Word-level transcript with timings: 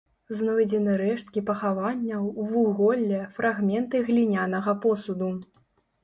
Знойдзены 0.37 0.93
рэшткі 1.01 1.41
пахаванняў, 1.49 2.23
вуголле, 2.53 3.19
фрагменты 3.35 4.01
глінянага 4.09 4.73
посуду. 4.87 5.29